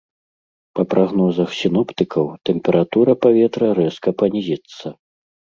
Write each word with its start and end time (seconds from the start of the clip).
Па 0.77 0.85
прагнозах 0.93 1.49
сіноптыкаў, 1.59 2.25
тэмпература 2.51 3.15
паветра 3.27 3.67
рэзка 3.81 4.09
панізіцца. 4.23 4.85